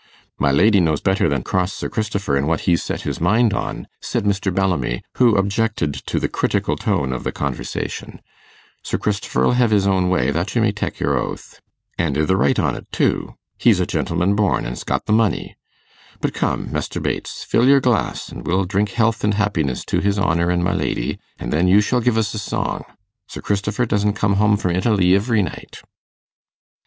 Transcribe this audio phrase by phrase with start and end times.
[0.39, 3.87] 'My lady knows better than cross Sir Cristifer in what he's set his mind on,'
[4.01, 4.51] said Mr.
[4.51, 8.19] Bellamy, who objected to the critical tone of the conversation.
[8.81, 11.59] 'Sir Cristifer'll hev his own way, that you may tek your oath.
[11.99, 13.35] An' i' the right on't too.
[13.59, 15.55] He's a gentleman born, an's got the money.
[16.19, 20.17] But come, Mester Bates, fill your glass, an' we'll drink health an' happiness to his
[20.17, 22.85] honour an' my lady, and then you shall give us a song.
[23.27, 25.83] Sir Cristifer doesn't come hum from Italy ivery night.